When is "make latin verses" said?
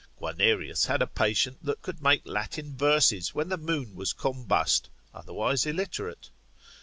2.01-3.35